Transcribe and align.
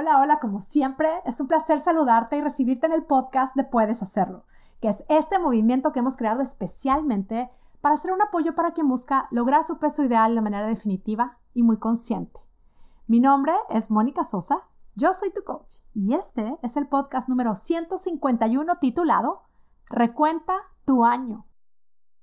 Hola, 0.00 0.20
hola, 0.20 0.38
como 0.38 0.60
siempre, 0.60 1.08
es 1.24 1.40
un 1.40 1.48
placer 1.48 1.80
saludarte 1.80 2.36
y 2.36 2.40
recibirte 2.40 2.86
en 2.86 2.92
el 2.92 3.02
podcast 3.02 3.56
de 3.56 3.64
Puedes 3.64 4.00
Hacerlo, 4.00 4.44
que 4.80 4.86
es 4.86 5.04
este 5.08 5.40
movimiento 5.40 5.90
que 5.90 5.98
hemos 5.98 6.16
creado 6.16 6.40
especialmente 6.40 7.50
para 7.80 7.96
ser 7.96 8.12
un 8.12 8.22
apoyo 8.22 8.54
para 8.54 8.74
quien 8.74 8.88
busca 8.88 9.26
lograr 9.32 9.64
su 9.64 9.80
peso 9.80 10.04
ideal 10.04 10.36
de 10.36 10.40
manera 10.40 10.68
definitiva 10.68 11.38
y 11.52 11.64
muy 11.64 11.78
consciente. 11.78 12.38
Mi 13.08 13.18
nombre 13.18 13.52
es 13.70 13.90
Mónica 13.90 14.22
Sosa, 14.22 14.68
yo 14.94 15.12
soy 15.12 15.32
tu 15.32 15.42
coach 15.42 15.78
y 15.94 16.14
este 16.14 16.56
es 16.62 16.76
el 16.76 16.86
podcast 16.86 17.28
número 17.28 17.56
151 17.56 18.78
titulado 18.78 19.42
Recuenta 19.90 20.54
tu 20.84 21.04
año. 21.04 21.44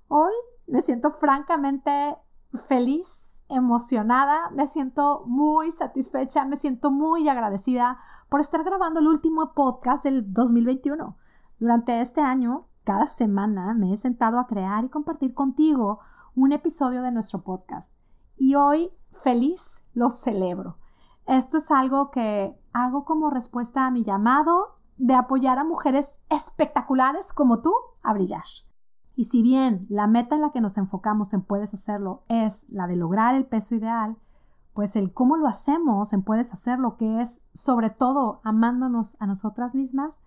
Hoy 0.07 0.32
me 0.66 0.82
siento 0.82 1.12
francamente 1.12 2.16
feliz, 2.57 3.41
emocionada, 3.49 4.49
me 4.51 4.67
siento 4.67 5.23
muy 5.25 5.71
satisfecha, 5.71 6.45
me 6.45 6.55
siento 6.55 6.91
muy 6.91 7.27
agradecida 7.29 7.99
por 8.29 8.39
estar 8.39 8.63
grabando 8.63 8.99
el 8.99 9.07
último 9.07 9.54
podcast 9.54 10.04
del 10.04 10.33
2021. 10.33 11.18
Durante 11.60 12.01
este 12.01 12.21
año, 12.21 12.68
cada 12.83 13.07
semana 13.07 13.73
me 13.73 13.93
he 13.93 13.97
sentado 13.97 14.39
a 14.39 14.47
crear 14.47 14.83
y 14.83 14.89
compartir 14.89 15.33
contigo 15.33 15.99
un 16.36 16.51
episodio 16.51 17.01
de 17.01 17.11
nuestro 17.11 17.43
podcast. 17.43 17.93
Y 18.37 18.55
hoy, 18.55 18.91
feliz, 19.24 19.87
lo 19.93 20.10
celebro. 20.10 20.77
Esto 21.25 21.57
es 21.57 21.71
algo 21.71 22.11
que 22.11 22.60
hago 22.74 23.05
como 23.05 23.29
respuesta 23.29 23.85
a 23.85 23.91
mi 23.91 24.04
llamado 24.04 24.75
de 24.97 25.15
apoyar 25.15 25.57
a 25.60 25.63
mujeres 25.63 26.21
espectaculares 26.29 27.33
como 27.33 27.61
tú 27.61 27.74
a 28.04 28.13
brillar. 28.13 28.43
Y 29.15 29.25
si 29.25 29.42
bien 29.42 29.86
la 29.89 30.07
meta 30.07 30.36
en 30.36 30.42
la 30.42 30.51
que 30.51 30.61
nos 30.61 30.78
enfocamos 30.78 31.33
en 31.33 31.42
Puedes 31.42 31.74
Hacerlo 31.74 32.23
es 32.28 32.69
la 32.69 32.86
de 32.86 32.97
lograr 32.97 33.33
el 33.33 33.45
peso 33.45 33.73
ideal, 33.73 34.17
pues 34.73 34.97
el 34.97 35.14
cómo 35.14 35.38
lo 35.38 35.47
hacemos 35.47 36.11
en 36.11 36.22
Puedes 36.22 36.52
Hacerlo, 36.52 36.97
que 36.97 37.22
es 37.22 37.45
sobre 37.53 37.89
todo 37.89 38.41
amándonos 38.44 39.16
a 39.22 39.25
nosotras 39.25 39.73
mismas, 39.73 40.19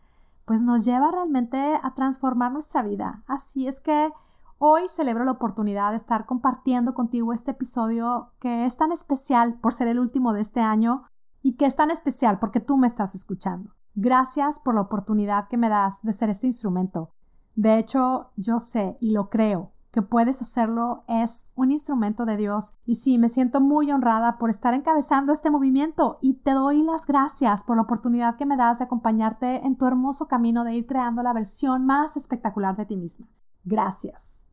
pues 0.47 0.63
nos 0.63 0.87
lleva 0.87 1.11
realmente 1.11 1.79
a 1.83 1.95
transformar 1.95 2.51
nuestra 2.51 2.83
vida. 2.83 3.23
Así 3.27 3.69
es 3.69 3.81
que 3.81 4.11
hoy 4.57 4.89
celebro 4.89 5.25
la 5.25 5.33
oportunidad 5.33 5.91
de 5.91 5.99
estar 5.99 6.25
compartiendo 6.25 6.95
contigo 6.95 7.35
este 7.35 7.51
episodio 7.51 8.33
que 8.41 8.65
es 8.65 8.79
tan 8.79 8.91
especial 8.91 9.61
por 9.61 9.75
ser 9.75 9.89
el 9.89 9.99
último 9.99 10.33
de 10.33 10.41
este 10.41 10.61
año 10.61 11.05
y 11.43 11.57
que 11.57 11.67
es 11.67 11.77
tan 11.77 11.91
especial 11.91 12.39
porque 12.39 12.61
tú 12.61 12.79
me 12.79 12.87
estás 12.87 13.15
escuchando. 13.15 13.75
Gracias 13.95 14.59
por 14.59 14.75
la 14.75 14.81
oportunidad 14.81 15.49
que 15.49 15.59
me 15.59 15.69
das 15.69 16.01
de 16.03 16.15
ser 16.15 16.31
este 16.31 16.47
instrumento 16.47 17.11
de 17.59 17.77
hecho, 17.77 18.31
yo 18.37 18.61
sé 18.61 18.97
y 19.01 19.11
lo 19.11 19.31
creo 19.31 19.73
que 19.91 20.01
puedes 20.01 20.41
hacerlo 20.43 21.03
es 21.09 21.51
un 21.57 21.73
instrumento 21.73 22.25
de 22.25 22.37
Dios 22.37 22.79
y 22.87 22.95
sí, 22.95 23.19
me 23.19 23.29
siento 23.29 23.61
muy 23.61 23.91
honrada 23.91 24.39
por 24.39 24.49
estar 24.49 24.75
encabezando 24.75 25.33
este 25.33 25.51
movimiento 25.51 26.21
y 26.23 26.35
te 26.35 26.53
doy 26.53 26.85
las 26.85 27.05
gracias 27.05 27.65
por 27.65 27.75
la 27.75 27.83
oportunidad 27.83 28.37
que 28.37 28.47
me 28.47 28.57
das 28.57 28.79
de 28.79 28.85
acompañarte 28.85 29.67
en 29.67 29.77
tu 29.77 29.89
hermoso 29.89 30.29
camino 30.29 30.63
de 30.63 30.75
ir 30.75 30.87
creando 30.87 31.25
la 31.25 31.33
versión 31.33 31.85
más 31.85 32.17
espectacular 32.17 32.77
de 32.77 32.87
ti 32.87 32.97
misma. 32.97 33.27
Gracias. 33.65 34.47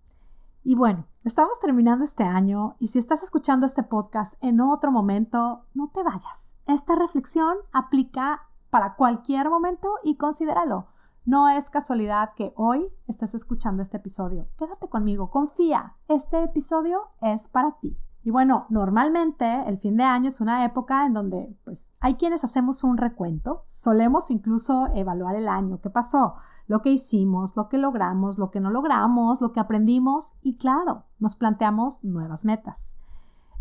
Y 0.64 0.74
bueno, 0.74 1.06
estamos 1.24 1.60
terminando 1.60 2.04
este 2.04 2.24
año 2.24 2.76
y 2.80 2.88
si 2.88 2.98
estás 2.98 3.22
escuchando 3.22 3.68
este 3.68 3.84
podcast 3.84 4.44
en 4.44 4.62
otro 4.62 4.92
momento, 4.92 5.68
no 5.76 5.92
te 5.94 6.02
vayas. 6.02 6.56
Esta 6.66 6.96
reflexión 6.96 7.56
aplica 7.72 8.48
para 8.72 8.96
cualquier 8.96 9.52
momento 9.52 9.90
y 10.04 10.18
considéralo. 10.18 10.88
No 11.26 11.50
es 11.50 11.72
casualidad 11.72 12.34
que 12.36 12.54
hoy 12.56 12.86
estés 13.08 13.34
escuchando 13.34 13.82
este 13.82 13.98
episodio. 13.98 14.48
Quédate 14.60 14.88
conmigo, 14.90 15.32
confía. 15.32 15.96
Este 16.08 16.44
episodio 16.44 17.10
es 17.20 17.48
para 17.48 17.80
ti. 17.80 17.98
Y 18.24 18.30
bueno, 18.30 18.68
normalmente 18.70 19.64
el 19.66 19.80
fin 19.80 19.98
de 19.98 20.04
año 20.04 20.28
es 20.28 20.40
una 20.40 20.64
época 20.66 21.04
en 21.04 21.14
donde 21.14 21.58
pues 21.64 21.92
hay 22.00 22.14
quienes 22.14 22.44
hacemos 22.44 22.84
un 22.84 22.98
recuento, 22.98 23.64
solemos 23.66 24.30
incluso 24.30 24.88
evaluar 24.94 25.36
el 25.36 25.48
año, 25.48 25.80
qué 25.82 25.90
pasó, 25.90 26.36
lo 26.68 26.84
que 26.84 26.92
hicimos, 26.92 27.56
lo 27.56 27.70
que 27.70 27.80
logramos, 27.80 28.38
lo 28.38 28.52
que 28.52 28.60
no 28.60 28.70
logramos, 28.70 29.42
lo 29.42 29.52
que 29.52 29.60
aprendimos 29.60 30.34
y 30.42 30.58
claro, 30.58 31.06
nos 31.18 31.36
planteamos 31.36 32.04
nuevas 32.04 32.46
metas. 32.46 32.98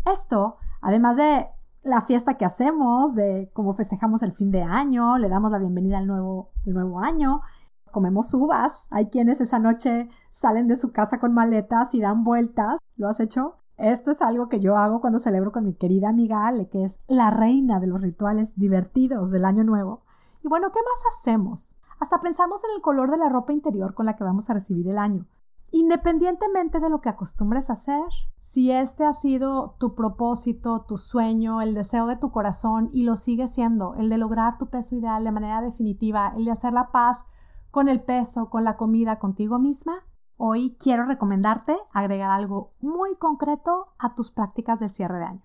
Esto, 0.05 0.57
además 0.81 1.17
de 1.17 1.47
la 1.85 2.01
fiesta 2.01 2.35
que 2.35 2.45
hacemos, 2.45 3.13
de 3.13 3.51
cómo 3.53 3.73
festejamos 3.73 4.23
el 4.23 4.31
fin 4.31 4.49
de 4.49 4.63
año, 4.63 5.19
le 5.19 5.29
damos 5.29 5.51
la 5.51 5.59
bienvenida 5.59 5.99
al 5.99 6.07
nuevo, 6.07 6.49
año, 6.99 7.41
comemos 7.91 8.33
uvas, 8.33 8.87
hay 8.89 9.11
quienes 9.11 9.39
esa 9.39 9.59
noche 9.59 10.09
salen 10.31 10.67
de 10.67 10.77
su 10.77 10.91
casa 10.91 11.19
con 11.19 11.33
maletas 11.33 11.93
y 11.93 12.01
dan 12.01 12.23
vueltas, 12.23 12.79
¿lo 12.95 13.07
has 13.07 13.19
hecho? 13.19 13.57
Esto 13.77 14.09
es 14.09 14.23
algo 14.23 14.49
que 14.49 14.59
yo 14.59 14.77
hago 14.77 14.99
cuando 14.99 15.19
celebro 15.19 15.51
con 15.51 15.63
mi 15.63 15.75
querida 15.75 16.09
amiga 16.09 16.47
Ale, 16.47 16.69
que 16.69 16.83
es 16.83 17.03
la 17.07 17.29
reina 17.29 17.79
de 17.79 17.85
los 17.85 18.01
rituales 18.01 18.57
divertidos 18.57 19.29
del 19.29 19.45
año 19.45 19.63
nuevo. 19.63 20.01
Y 20.43 20.47
bueno, 20.47 20.71
¿qué 20.71 20.79
más 20.79 21.03
hacemos? 21.13 21.75
Hasta 21.99 22.19
pensamos 22.19 22.63
en 22.63 22.71
el 22.75 22.81
color 22.81 23.11
de 23.11 23.17
la 23.17 23.29
ropa 23.29 23.53
interior 23.53 23.93
con 23.93 24.07
la 24.07 24.15
que 24.15 24.23
vamos 24.23 24.49
a 24.49 24.55
recibir 24.55 24.87
el 24.87 24.97
año. 24.97 25.27
Independientemente 25.71 26.79
de 26.79 26.89
lo 26.89 27.01
que 27.01 27.09
acostumbres 27.09 27.69
hacer, 27.69 28.03
si 28.39 28.71
este 28.71 29.03
ha 29.03 29.13
sido 29.13 29.75
tu 29.79 29.95
propósito, 29.95 30.85
tu 30.87 30.97
sueño, 30.97 31.61
el 31.61 31.73
deseo 31.73 32.07
de 32.07 32.15
tu 32.15 32.31
corazón 32.31 32.89
y 32.93 33.03
lo 33.03 33.15
sigue 33.15 33.47
siendo, 33.47 33.95
el 33.95 34.09
de 34.09 34.17
lograr 34.17 34.57
tu 34.57 34.69
peso 34.69 34.95
ideal 34.95 35.23
de 35.23 35.31
manera 35.31 35.61
definitiva, 35.61 36.33
el 36.35 36.45
de 36.45 36.51
hacer 36.51 36.73
la 36.73 36.91
paz 36.91 37.25
con 37.71 37.89
el 37.89 38.01
peso, 38.03 38.49
con 38.49 38.63
la 38.63 38.77
comida, 38.77 39.19
contigo 39.19 39.59
misma, 39.59 40.05
hoy 40.37 40.77
quiero 40.79 41.05
recomendarte 41.05 41.75
agregar 41.91 42.31
algo 42.31 42.73
muy 42.79 43.15
concreto 43.17 43.87
a 43.99 44.15
tus 44.15 44.31
prácticas 44.31 44.79
del 44.79 44.89
cierre 44.89 45.19
de 45.19 45.25
año. 45.25 45.43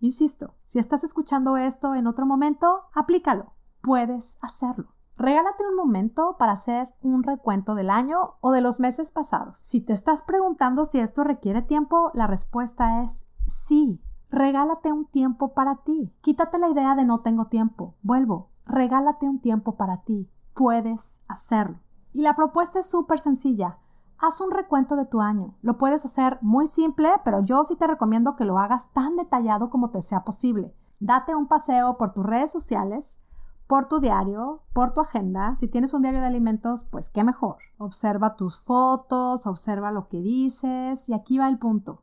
Insisto, 0.00 0.54
si 0.64 0.78
estás 0.78 1.04
escuchando 1.04 1.56
esto 1.56 1.94
en 1.94 2.06
otro 2.06 2.26
momento, 2.26 2.82
aplícalo. 2.92 3.54
Puedes 3.80 4.36
hacerlo. 4.42 4.94
Regálate 5.16 5.66
un 5.68 5.76
momento 5.76 6.36
para 6.38 6.52
hacer 6.52 6.92
un 7.00 7.22
recuento 7.22 7.74
del 7.74 7.90
año 7.90 8.34
o 8.40 8.50
de 8.50 8.60
los 8.60 8.80
meses 8.80 9.10
pasados. 9.10 9.58
Si 9.58 9.80
te 9.80 9.92
estás 9.92 10.22
preguntando 10.22 10.84
si 10.84 10.98
esto 10.98 11.22
requiere 11.22 11.62
tiempo, 11.62 12.10
la 12.14 12.26
respuesta 12.26 13.02
es 13.02 13.24
sí. 13.46 14.02
Regálate 14.30 14.92
un 14.92 15.06
tiempo 15.06 15.54
para 15.54 15.76
ti. 15.76 16.12
Quítate 16.20 16.58
la 16.58 16.68
idea 16.68 16.96
de 16.96 17.04
no 17.04 17.20
tengo 17.20 17.46
tiempo. 17.46 17.94
Vuelvo. 18.02 18.50
Regálate 18.66 19.26
un 19.26 19.40
tiempo 19.40 19.76
para 19.76 20.02
ti. 20.02 20.28
Puedes 20.54 21.20
hacerlo. 21.28 21.78
Y 22.12 22.22
la 22.22 22.34
propuesta 22.34 22.80
es 22.80 22.86
súper 22.86 23.20
sencilla. 23.20 23.78
Haz 24.18 24.40
un 24.40 24.50
recuento 24.50 24.96
de 24.96 25.06
tu 25.06 25.20
año. 25.20 25.54
Lo 25.62 25.78
puedes 25.78 26.04
hacer 26.04 26.38
muy 26.40 26.66
simple, 26.66 27.10
pero 27.24 27.40
yo 27.42 27.62
sí 27.62 27.76
te 27.76 27.86
recomiendo 27.86 28.34
que 28.34 28.44
lo 28.44 28.58
hagas 28.58 28.92
tan 28.92 29.16
detallado 29.16 29.70
como 29.70 29.90
te 29.90 30.02
sea 30.02 30.24
posible. 30.24 30.74
Date 30.98 31.34
un 31.34 31.46
paseo 31.46 31.98
por 31.98 32.12
tus 32.12 32.24
redes 32.24 32.50
sociales, 32.50 33.20
por 33.66 33.88
tu 33.88 34.00
diario, 34.00 34.62
por 34.72 34.92
tu 34.92 35.00
agenda. 35.00 35.54
Si 35.54 35.68
tienes 35.68 35.94
un 35.94 36.02
diario 36.02 36.20
de 36.20 36.26
alimentos, 36.26 36.84
pues 36.84 37.08
qué 37.08 37.24
mejor. 37.24 37.56
Observa 37.78 38.36
tus 38.36 38.58
fotos, 38.58 39.46
observa 39.46 39.90
lo 39.90 40.08
que 40.08 40.20
dices 40.20 41.08
y 41.08 41.14
aquí 41.14 41.38
va 41.38 41.48
el 41.48 41.58
punto. 41.58 42.02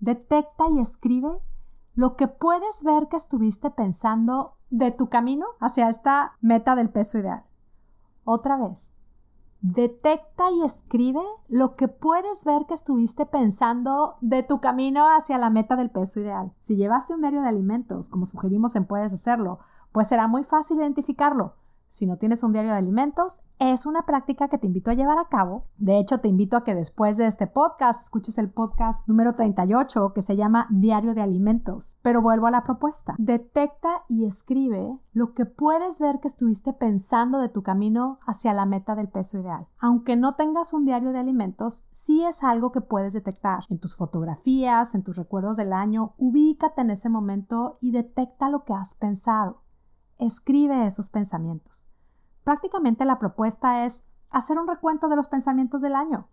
Detecta 0.00 0.64
y 0.70 0.80
escribe 0.80 1.30
lo 1.94 2.16
que 2.16 2.28
puedes 2.28 2.82
ver 2.84 3.08
que 3.08 3.16
estuviste 3.16 3.70
pensando 3.70 4.56
de 4.70 4.90
tu 4.90 5.08
camino 5.08 5.46
hacia 5.60 5.88
esta 5.88 6.36
meta 6.40 6.76
del 6.76 6.90
peso 6.90 7.18
ideal. 7.18 7.44
Otra 8.24 8.56
vez, 8.56 8.92
detecta 9.60 10.50
y 10.50 10.62
escribe 10.62 11.22
lo 11.48 11.76
que 11.76 11.88
puedes 11.88 12.44
ver 12.44 12.66
que 12.66 12.74
estuviste 12.74 13.24
pensando 13.24 14.16
de 14.20 14.42
tu 14.42 14.60
camino 14.60 15.06
hacia 15.08 15.38
la 15.38 15.50
meta 15.50 15.76
del 15.76 15.90
peso 15.90 16.20
ideal. 16.20 16.52
Si 16.58 16.76
llevaste 16.76 17.14
un 17.14 17.20
diario 17.20 17.40
de 17.40 17.48
alimentos, 17.48 18.08
como 18.08 18.26
sugerimos 18.26 18.76
en 18.76 18.84
Puedes 18.84 19.14
Hacerlo, 19.14 19.60
pues 19.96 20.08
será 20.08 20.28
muy 20.28 20.44
fácil 20.44 20.76
identificarlo. 20.76 21.54
Si 21.86 22.04
no 22.04 22.18
tienes 22.18 22.42
un 22.42 22.52
diario 22.52 22.72
de 22.72 22.76
alimentos, 22.76 23.40
es 23.58 23.86
una 23.86 24.04
práctica 24.04 24.48
que 24.48 24.58
te 24.58 24.66
invito 24.66 24.90
a 24.90 24.94
llevar 24.94 25.16
a 25.16 25.30
cabo. 25.30 25.64
De 25.78 25.98
hecho, 25.98 26.20
te 26.20 26.28
invito 26.28 26.58
a 26.58 26.64
que 26.64 26.74
después 26.74 27.16
de 27.16 27.26
este 27.26 27.46
podcast 27.46 28.02
escuches 28.02 28.36
el 28.36 28.50
podcast 28.50 29.08
número 29.08 29.32
38 29.32 30.12
que 30.14 30.20
se 30.20 30.36
llama 30.36 30.66
Diario 30.68 31.14
de 31.14 31.22
Alimentos. 31.22 31.96
Pero 32.02 32.20
vuelvo 32.20 32.46
a 32.46 32.50
la 32.50 32.62
propuesta. 32.62 33.14
Detecta 33.16 34.02
y 34.06 34.26
escribe 34.26 34.98
lo 35.14 35.32
que 35.32 35.46
puedes 35.46 35.98
ver 35.98 36.20
que 36.20 36.28
estuviste 36.28 36.74
pensando 36.74 37.38
de 37.38 37.48
tu 37.48 37.62
camino 37.62 38.18
hacia 38.26 38.52
la 38.52 38.66
meta 38.66 38.96
del 38.96 39.08
peso 39.08 39.38
ideal. 39.38 39.66
Aunque 39.78 40.14
no 40.14 40.34
tengas 40.34 40.74
un 40.74 40.84
diario 40.84 41.12
de 41.12 41.20
alimentos, 41.20 41.86
sí 41.90 42.22
es 42.22 42.44
algo 42.44 42.70
que 42.70 42.82
puedes 42.82 43.14
detectar. 43.14 43.64
En 43.70 43.78
tus 43.78 43.96
fotografías, 43.96 44.94
en 44.94 45.04
tus 45.04 45.16
recuerdos 45.16 45.56
del 45.56 45.72
año, 45.72 46.12
ubícate 46.18 46.82
en 46.82 46.90
ese 46.90 47.08
momento 47.08 47.78
y 47.80 47.92
detecta 47.92 48.50
lo 48.50 48.64
que 48.64 48.74
has 48.74 48.92
pensado. 48.92 49.62
Escribe 50.18 50.86
esos 50.86 51.10
pensamientos. 51.10 51.88
Prácticamente 52.44 53.04
la 53.04 53.18
propuesta 53.18 53.84
es 53.84 54.04
hacer 54.30 54.58
un 54.58 54.66
recuento 54.66 55.08
de 55.08 55.16
los 55.16 55.28
pensamientos 55.28 55.82
del 55.82 55.94
año. 55.94 56.28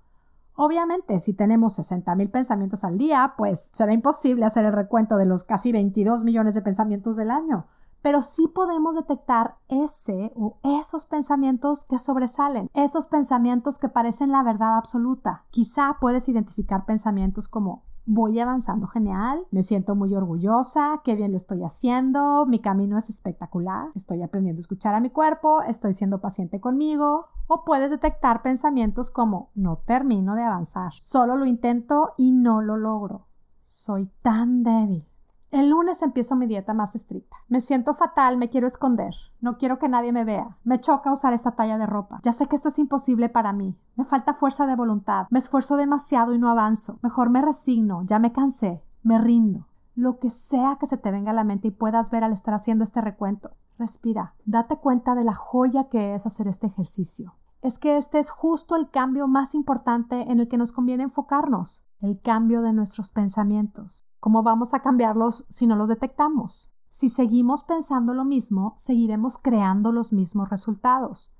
Obviamente, 0.55 1.19
si 1.19 1.33
tenemos 1.33 1.79
60.000 1.79 2.29
pensamientos 2.29 2.83
al 2.83 2.97
día, 2.97 3.33
pues 3.37 3.71
será 3.73 3.91
imposible 3.91 4.45
hacer 4.45 4.65
el 4.65 4.73
recuento 4.73 5.17
de 5.17 5.25
los 5.25 5.43
casi 5.43 5.71
22 5.71 6.23
millones 6.23 6.53
de 6.53 6.61
pensamientos 6.61 7.17
del 7.17 7.31
año, 7.31 7.65
pero 8.03 8.21
sí 8.21 8.47
podemos 8.47 8.95
detectar 8.95 9.55
ese 9.67 10.31
o 10.35 10.57
esos 10.61 11.05
pensamientos 11.05 11.85
que 11.85 11.97
sobresalen, 11.97 12.69
esos 12.73 13.07
pensamientos 13.07 13.79
que 13.79 13.89
parecen 13.89 14.31
la 14.31 14.43
verdad 14.43 14.77
absoluta. 14.77 15.45
Quizá 15.49 15.97
puedes 15.99 16.29
identificar 16.29 16.85
pensamientos 16.85 17.47
como 17.47 17.83
voy 18.05 18.39
avanzando 18.39 18.87
genial, 18.87 19.45
me 19.51 19.63
siento 19.63 19.95
muy 19.95 20.13
orgullosa, 20.15 21.01
qué 21.03 21.15
bien 21.15 21.31
lo 21.31 21.37
estoy 21.37 21.63
haciendo, 21.63 22.45
mi 22.45 22.59
camino 22.59 22.97
es 22.97 23.09
espectacular, 23.09 23.89
estoy 23.95 24.21
aprendiendo 24.21 24.59
a 24.59 24.61
escuchar 24.61 24.95
a 24.95 24.99
mi 24.99 25.09
cuerpo, 25.09 25.61
estoy 25.63 25.93
siendo 25.93 26.21
paciente 26.21 26.59
conmigo. 26.59 27.27
O 27.47 27.65
puedes 27.65 27.91
detectar 27.91 28.41
pensamientos 28.41 29.11
como 29.11 29.51
no 29.53 29.77
termino 29.85 30.35
de 30.35 30.43
avanzar, 30.43 30.93
solo 30.97 31.35
lo 31.35 31.45
intento 31.45 32.13
y 32.17 32.31
no 32.31 32.61
lo 32.61 32.77
logro. 32.77 33.27
Soy 33.61 34.09
tan 34.21 34.63
débil. 34.63 35.12
El 35.53 35.69
lunes 35.69 36.01
empiezo 36.01 36.35
mi 36.35 36.47
dieta 36.47 36.73
más 36.73 36.95
estricta. 36.95 37.37
Me 37.47 37.61
siento 37.61 37.93
fatal, 37.93 38.37
me 38.37 38.49
quiero 38.49 38.65
esconder. 38.65 39.13
No 39.39 39.59
quiero 39.59 39.77
que 39.77 39.87
nadie 39.87 40.11
me 40.11 40.23
vea. 40.23 40.57
Me 40.63 40.81
choca 40.81 41.13
usar 41.13 41.31
esta 41.31 41.51
talla 41.51 41.77
de 41.77 41.85
ropa. 41.85 42.21
Ya 42.23 42.31
sé 42.31 42.47
que 42.47 42.55
esto 42.55 42.69
es 42.69 42.79
imposible 42.79 43.29
para 43.29 43.53
mí. 43.53 43.77
Me 43.95 44.03
falta 44.03 44.33
fuerza 44.33 44.65
de 44.65 44.75
voluntad. 44.75 45.27
Me 45.29 45.37
esfuerzo 45.37 45.77
demasiado 45.77 46.33
y 46.33 46.39
no 46.39 46.49
avanzo. 46.49 46.97
Mejor 47.03 47.29
me 47.29 47.39
resigno. 47.39 48.01
Ya 48.01 48.17
me 48.17 48.33
cansé. 48.33 48.83
Me 49.03 49.19
rindo. 49.19 49.67
Lo 49.93 50.17
que 50.17 50.31
sea 50.31 50.77
que 50.79 50.87
se 50.87 50.97
te 50.97 51.11
venga 51.11 51.29
a 51.29 51.35
la 51.35 51.43
mente 51.43 51.67
y 51.67 51.71
puedas 51.71 52.09
ver 52.09 52.23
al 52.23 52.33
estar 52.33 52.55
haciendo 52.55 52.83
este 52.83 53.01
recuento. 53.01 53.51
Respira. 53.77 54.33
Date 54.45 54.77
cuenta 54.77 55.13
de 55.13 55.23
la 55.23 55.35
joya 55.35 55.87
que 55.87 56.15
es 56.15 56.25
hacer 56.25 56.47
este 56.47 56.65
ejercicio. 56.65 57.35
Es 57.61 57.77
que 57.77 57.95
este 57.97 58.17
es 58.17 58.31
justo 58.31 58.75
el 58.75 58.89
cambio 58.89 59.27
más 59.27 59.53
importante 59.53 60.31
en 60.31 60.39
el 60.39 60.47
que 60.47 60.57
nos 60.57 60.71
conviene 60.71 61.03
enfocarnos. 61.03 61.87
El 62.03 62.19
cambio 62.19 62.61
de 62.61 62.73
nuestros 62.73 63.11
pensamientos. 63.11 64.03
¿Cómo 64.19 64.43
vamos 64.43 64.73
a 64.73 64.81
cambiarlos 64.81 65.45
si 65.49 65.67
no 65.67 65.77
los 65.77 65.87
detectamos? 65.87 66.73
Si 66.89 67.07
seguimos 67.07 67.63
pensando 67.63 68.13
lo 68.13 68.25
mismo, 68.25 68.73
seguiremos 68.75 69.37
creando 69.37 69.93
los 69.93 70.11
mismos 70.11 70.49
resultados. 70.49 71.33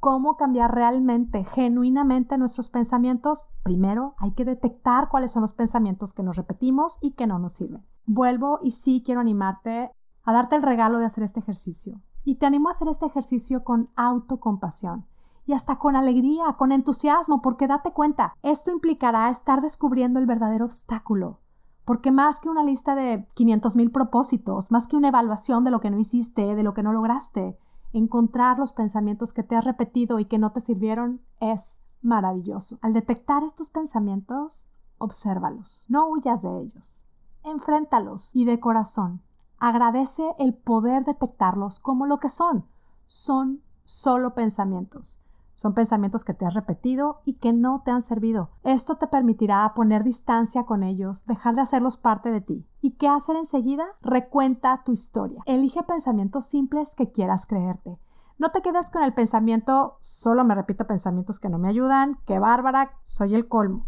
¿Cómo 0.00 0.38
cambiar 0.38 0.74
realmente, 0.74 1.44
genuinamente 1.44 2.38
nuestros 2.38 2.70
pensamientos? 2.70 3.44
Primero, 3.62 4.14
hay 4.16 4.32
que 4.32 4.46
detectar 4.46 5.10
cuáles 5.10 5.32
son 5.32 5.42
los 5.42 5.52
pensamientos 5.52 6.14
que 6.14 6.22
nos 6.22 6.36
repetimos 6.36 6.96
y 7.02 7.10
que 7.10 7.26
no 7.26 7.38
nos 7.38 7.52
sirven. 7.52 7.84
Vuelvo 8.06 8.58
y 8.62 8.70
sí 8.70 9.02
quiero 9.04 9.20
animarte 9.20 9.90
a 10.24 10.32
darte 10.32 10.56
el 10.56 10.62
regalo 10.62 10.98
de 10.98 11.04
hacer 11.04 11.24
este 11.24 11.40
ejercicio. 11.40 12.00
Y 12.24 12.36
te 12.36 12.46
animo 12.46 12.68
a 12.68 12.72
hacer 12.72 12.88
este 12.88 13.04
ejercicio 13.04 13.64
con 13.64 13.90
autocompasión 13.96 15.04
y 15.46 15.52
hasta 15.52 15.78
con 15.78 15.96
alegría, 15.96 16.54
con 16.58 16.72
entusiasmo, 16.72 17.40
porque 17.40 17.68
date 17.68 17.92
cuenta, 17.92 18.34
esto 18.42 18.70
implicará 18.70 19.28
estar 19.28 19.62
descubriendo 19.62 20.18
el 20.18 20.26
verdadero 20.26 20.64
obstáculo, 20.64 21.38
porque 21.84 22.10
más 22.10 22.40
que 22.40 22.48
una 22.48 22.64
lista 22.64 22.94
de 22.94 23.26
500 23.34 23.76
mil 23.76 23.90
propósitos, 23.92 24.72
más 24.72 24.88
que 24.88 24.96
una 24.96 25.08
evaluación 25.08 25.62
de 25.62 25.70
lo 25.70 25.80
que 25.80 25.90
no 25.90 25.98
hiciste, 25.98 26.54
de 26.54 26.62
lo 26.64 26.74
que 26.74 26.82
no 26.82 26.92
lograste, 26.92 27.56
encontrar 27.92 28.58
los 28.58 28.72
pensamientos 28.72 29.32
que 29.32 29.44
te 29.44 29.54
has 29.54 29.64
repetido 29.64 30.18
y 30.18 30.24
que 30.24 30.38
no 30.38 30.50
te 30.50 30.60
sirvieron 30.60 31.20
es 31.40 31.80
maravilloso. 32.02 32.78
Al 32.82 32.92
detectar 32.92 33.44
estos 33.44 33.70
pensamientos, 33.70 34.70
obsérvalos, 34.98 35.86
no 35.88 36.08
huyas 36.08 36.42
de 36.42 36.60
ellos, 36.60 37.06
enfréntalos 37.44 38.34
y 38.34 38.44
de 38.44 38.58
corazón. 38.58 39.22
Agradece 39.58 40.34
el 40.38 40.54
poder 40.54 41.04
detectarlos 41.04 41.78
como 41.78 42.06
lo 42.06 42.18
que 42.18 42.28
son. 42.28 42.66
Son 43.06 43.62
solo 43.84 44.34
pensamientos. 44.34 45.20
Son 45.56 45.72
pensamientos 45.72 46.22
que 46.22 46.34
te 46.34 46.44
has 46.44 46.52
repetido 46.52 47.22
y 47.24 47.38
que 47.38 47.54
no 47.54 47.80
te 47.82 47.90
han 47.90 48.02
servido. 48.02 48.50
Esto 48.62 48.98
te 48.98 49.06
permitirá 49.06 49.72
poner 49.74 50.04
distancia 50.04 50.66
con 50.66 50.82
ellos, 50.82 51.24
dejar 51.24 51.54
de 51.54 51.62
hacerlos 51.62 51.96
parte 51.96 52.30
de 52.30 52.42
ti. 52.42 52.68
¿Y 52.82 52.92
qué 52.92 53.08
hacer 53.08 53.36
enseguida? 53.36 53.86
Recuenta 54.02 54.82
tu 54.84 54.92
historia. 54.92 55.42
Elige 55.46 55.82
pensamientos 55.82 56.44
simples 56.44 56.94
que 56.94 57.10
quieras 57.10 57.46
creerte. 57.46 57.98
No 58.36 58.50
te 58.50 58.60
quedes 58.60 58.90
con 58.90 59.02
el 59.02 59.14
pensamiento, 59.14 59.96
solo 60.02 60.44
me 60.44 60.54
repito 60.54 60.86
pensamientos 60.86 61.40
que 61.40 61.48
no 61.48 61.58
me 61.58 61.70
ayudan, 61.70 62.18
que 62.26 62.38
bárbara, 62.38 62.90
soy 63.02 63.34
el 63.34 63.48
colmo. 63.48 63.86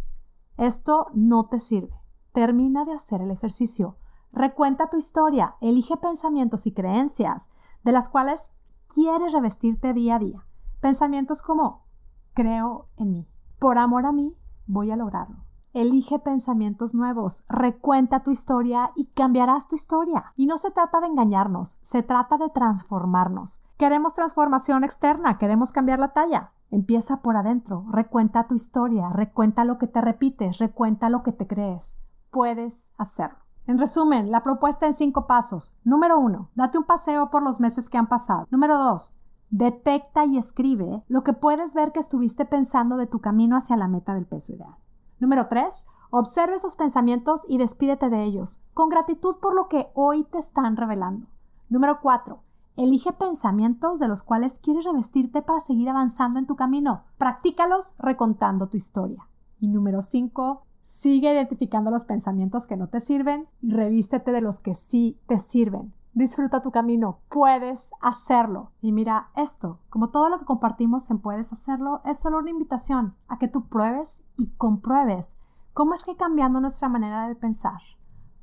Esto 0.56 1.09
no 1.12 1.49
te 1.49 1.59
sirve. 1.59 2.00
Termina 2.32 2.87
de 2.87 2.94
hacer 2.94 3.21
el 3.21 3.31
ejercicio. 3.31 3.99
Recuenta 4.32 4.88
tu 4.88 4.97
historia, 4.97 5.56
elige 5.61 5.99
pensamientos 5.99 6.67
y 6.67 6.73
creencias 6.73 7.50
de 7.85 7.93
las 7.93 8.09
cuales 8.09 8.53
quieres 8.87 9.35
revestirte 9.35 9.93
día 9.93 10.17
a 10.17 10.19
día. 10.19 10.48
Pensamientos 10.81 11.43
como 11.43 11.87
creo 12.35 12.87
en 12.97 13.11
mí. 13.11 13.29
Por 13.59 13.79
amor 13.79 14.07
a 14.07 14.13
mí, 14.13 14.37
voy 14.67 14.93
a 14.93 14.97
lograrlo. 14.97 15.39
Elige 15.73 16.21
pensamientos 16.21 16.95
nuevos, 16.95 17.45
recuenta 17.49 18.23
tu 18.23 18.31
historia 18.31 18.93
y 18.95 19.07
cambiarás 19.07 19.67
tu 19.67 19.75
historia. 19.75 20.33
Y 20.37 20.47
no 20.47 20.57
se 20.57 20.71
trata 20.71 21.01
de 21.01 21.09
engañarnos, 21.09 21.79
se 21.83 22.05
trata 22.05 22.39
de 22.39 22.49
transformarnos. 22.51 23.65
Queremos 23.77 24.15
transformación 24.15 24.85
externa, 24.85 25.37
queremos 25.37 25.73
cambiar 25.73 25.99
la 25.99 26.13
talla. 26.13 26.53
Empieza 26.71 27.23
por 27.23 27.37
adentro, 27.37 27.85
recuenta 27.91 28.47
tu 28.47 28.55
historia, 28.55 29.09
recuenta 29.09 29.65
lo 29.65 29.79
que 29.79 29.89
te 29.89 30.01
repites, 30.01 30.59
recuenta 30.59 31.11
lo 31.11 31.25
que 31.25 31.33
te 31.33 31.49
crees. 31.49 31.99
Puedes 32.31 32.93
hacerlo. 32.99 33.39
En 33.67 33.79
resumen, 33.79 34.31
la 34.31 34.43
propuesta 34.43 34.87
en 34.87 34.95
cinco 34.95 35.27
pasos. 35.27 35.77
Número 35.85 36.19
uno, 36.19 36.51
date 36.55 36.79
un 36.79 36.85
paseo 36.85 37.31
por 37.31 37.43
los 37.43 37.61
meses 37.61 37.91
que 37.91 37.99
han 37.99 38.07
pasado. 38.07 38.47
Número 38.51 38.79
dos, 38.79 39.18
Detecta 39.50 40.27
y 40.27 40.37
escribe 40.37 41.03
lo 41.09 41.25
que 41.25 41.33
puedes 41.33 41.73
ver 41.73 41.93
que 41.93 42.00
estuviste 42.00 42.45
pensando 42.45 42.97
de 42.97 43.06
tu 43.06 43.21
camino 43.21 43.56
hacia 43.56 43.77
la 43.77 43.89
meta 43.89 44.15
del 44.15 44.27
peso 44.27 44.53
ideal. 44.53 44.77
Número 45.21 45.49
3. 45.49 45.87
Observe 46.11 46.56
esos 46.56 46.77
pensamientos 46.77 47.45
y 47.49 47.59
despídete 47.59 48.11
de 48.11 48.25
ellos, 48.25 48.62
con 48.75 48.89
gratitud 48.89 49.37
por 49.41 49.55
lo 49.55 49.69
que 49.69 49.89
hoy 49.95 50.25
te 50.25 50.39
están 50.39 50.77
revelando. 50.77 51.27
Número 51.71 52.00
4. 52.00 52.43
Elige 52.77 53.12
pensamientos 53.12 53.99
de 53.99 54.09
los 54.09 54.23
cuales 54.23 54.59
quieres 54.61 54.85
revestirte 54.85 55.43
para 55.43 55.61
seguir 55.61 55.89
avanzando 55.89 56.39
en 56.39 56.47
tu 56.47 56.55
camino. 56.55 57.05
Practícalos 57.19 57.95
recontando 57.99 58.69
tu 58.69 58.77
historia. 58.77 59.29
Y 59.61 59.69
número 59.69 60.00
5. 60.00 60.62
Sigue 60.81 61.33
identificando 61.33 61.91
los 61.91 62.05
pensamientos 62.05 62.67
que 62.67 62.77
no 62.77 62.89
te 62.89 63.00
sirven 63.00 63.49
y 63.61 63.73
revístete 63.73 64.31
de 64.31 64.41
los 64.41 64.61
que 64.61 64.75
sí 64.75 65.19
te 65.27 65.39
sirven. 65.39 65.93
Disfruta 66.19 66.61
tu 66.61 66.73
camino, 66.73 67.20
puedes 67.29 67.93
hacerlo. 68.00 68.73
Y 68.81 68.91
mira, 68.91 69.31
esto, 69.37 69.79
como 69.88 70.11
todo 70.11 70.29
lo 70.29 70.41
que 70.41 70.47
compartimos 70.47 71.09
en 71.12 71.20
Puedes 71.20 71.53
hacerlo, 71.53 72.00
es 72.05 72.19
solo 72.19 72.38
una 72.38 72.50
invitación 72.50 73.15
a 73.29 73.38
que 73.38 73.47
tú 73.47 73.69
pruebes 73.69 74.25
y 74.37 74.49
compruebes 74.56 75.37
cómo 75.75 75.94
es 75.94 76.05
que 76.05 76.17
cambiando 76.17 76.61
nuestra 76.61 76.88
manera 76.88 77.29
de 77.29 77.37
pensar 77.37 77.81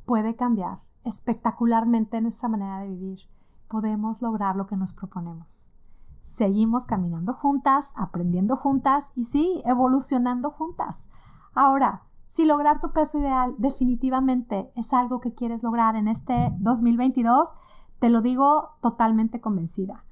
puede 0.05 0.37
cambiar 0.37 0.79
espectacularmente 1.03 2.21
nuestra 2.21 2.47
manera 2.47 2.79
de 2.79 2.87
vivir. 2.87 3.19
Podemos 3.67 4.21
lograr 4.21 4.55
lo 4.55 4.67
que 4.67 4.77
nos 4.77 4.93
proponemos. 4.93 5.73
Seguimos 6.21 6.87
caminando 6.87 7.33
juntas, 7.33 7.91
aprendiendo 7.97 8.55
juntas 8.55 9.11
y 9.17 9.25
sí, 9.25 9.61
evolucionando 9.65 10.49
juntas. 10.49 11.09
Ahora, 11.53 12.03
si 12.35 12.43
lograr 12.43 12.81
tu 12.81 12.91
peso 12.91 13.17
ideal 13.17 13.55
definitivamente 13.57 14.69
es 14.75 14.91
algo 14.91 15.21
que 15.21 15.33
quieres 15.33 15.63
lograr 15.63 15.95
en 15.95 16.09
este 16.09 16.51
2022, 16.59 17.53
te 17.99 18.09
lo 18.09 18.21
digo 18.21 18.71
totalmente 18.81 19.39
convencida. 19.39 20.03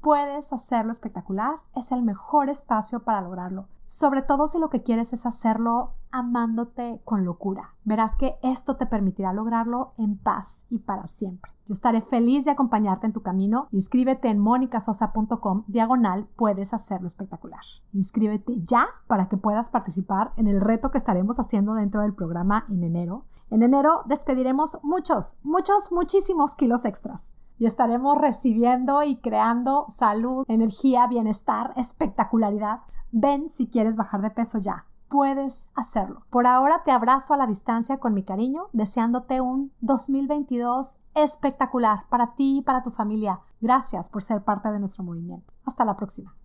Puedes 0.00 0.52
hacerlo 0.52 0.92
espectacular, 0.92 1.56
es 1.74 1.90
el 1.90 2.02
mejor 2.04 2.50
espacio 2.50 3.02
para 3.02 3.20
lograrlo 3.20 3.66
sobre 3.92 4.22
todo 4.22 4.46
si 4.46 4.58
lo 4.58 4.70
que 4.70 4.82
quieres 4.82 5.12
es 5.12 5.26
hacerlo 5.26 5.96
amándote 6.10 7.02
con 7.04 7.26
locura. 7.26 7.74
Verás 7.84 8.16
que 8.16 8.38
esto 8.42 8.76
te 8.76 8.86
permitirá 8.86 9.34
lograrlo 9.34 9.92
en 9.98 10.16
paz 10.16 10.64
y 10.70 10.78
para 10.78 11.06
siempre. 11.06 11.51
Yo 11.66 11.74
estaré 11.74 12.00
feliz 12.00 12.44
de 12.44 12.50
acompañarte 12.50 13.06
en 13.06 13.12
tu 13.12 13.22
camino. 13.22 13.68
Inscríbete 13.70 14.28
en 14.28 14.38
monicasosa.com 14.38 15.64
diagonal 15.66 16.28
puedes 16.36 16.74
hacerlo 16.74 17.06
espectacular. 17.06 17.60
Inscríbete 17.92 18.60
ya 18.64 18.86
para 19.06 19.28
que 19.28 19.36
puedas 19.36 19.70
participar 19.70 20.32
en 20.36 20.48
el 20.48 20.60
reto 20.60 20.90
que 20.90 20.98
estaremos 20.98 21.38
haciendo 21.38 21.74
dentro 21.74 22.02
del 22.02 22.14
programa 22.14 22.64
en 22.68 22.84
enero. 22.84 23.24
En 23.50 23.62
enero 23.62 24.02
despediremos 24.06 24.78
muchos, 24.82 25.36
muchos, 25.42 25.92
muchísimos 25.92 26.54
kilos 26.54 26.84
extras 26.84 27.34
y 27.58 27.66
estaremos 27.66 28.18
recibiendo 28.18 29.02
y 29.02 29.16
creando 29.16 29.86
salud, 29.88 30.44
energía, 30.48 31.06
bienestar, 31.06 31.72
espectacularidad 31.76 32.80
Ven 33.14 33.50
si 33.50 33.68
quieres 33.68 33.96
bajar 33.96 34.22
de 34.22 34.30
peso 34.30 34.58
ya. 34.58 34.86
Puedes 35.12 35.68
hacerlo. 35.74 36.22
Por 36.30 36.46
ahora 36.46 36.82
te 36.84 36.90
abrazo 36.90 37.34
a 37.34 37.36
la 37.36 37.46
distancia 37.46 37.98
con 37.98 38.14
mi 38.14 38.22
cariño, 38.22 38.68
deseándote 38.72 39.42
un 39.42 39.70
2022 39.82 41.00
espectacular 41.14 42.06
para 42.08 42.34
ti 42.34 42.60
y 42.60 42.62
para 42.62 42.82
tu 42.82 42.88
familia. 42.88 43.40
Gracias 43.60 44.08
por 44.08 44.22
ser 44.22 44.40
parte 44.40 44.70
de 44.70 44.78
nuestro 44.78 45.04
movimiento. 45.04 45.52
Hasta 45.66 45.84
la 45.84 45.96
próxima. 45.98 46.34